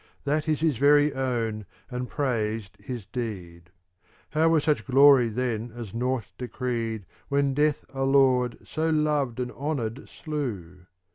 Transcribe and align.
That 0.23 0.47
is 0.49 0.61
his 0.61 0.77
very 0.77 1.13
own, 1.13 1.67
and 1.91 2.09
praised 2.09 2.75
his 2.79 3.05
deed. 3.05 3.69
How 4.31 4.49
were 4.49 4.59
such 4.59 4.83
glory 4.87 5.27
then 5.29 5.71
as 5.75 5.93
nought 5.93 6.25
de 6.39 6.47
creed 6.47 7.05
When 7.29 7.53
Death 7.53 7.85
a 7.93 8.01
lord 8.03 8.57
so 8.67 8.89
loved 8.89 9.39
and 9.39 9.51
honoured 9.51 10.09
slew 10.09 10.87